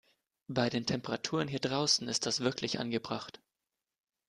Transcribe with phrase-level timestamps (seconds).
[0.47, 3.39] Bei den Temperaturen hier draußen ist das wirklich angebracht.